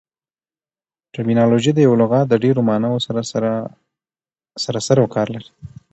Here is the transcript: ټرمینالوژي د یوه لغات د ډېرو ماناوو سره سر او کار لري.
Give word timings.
ټرمینالوژي 1.13 1.71
د 1.73 1.79
یوه 1.87 1.97
لغات 2.01 2.25
د 2.29 2.33
ډېرو 2.43 2.61
ماناوو 2.69 3.03
سره 4.63 4.79
سر 4.87 4.97
او 5.01 5.07
کار 5.15 5.27
لري. 5.35 5.49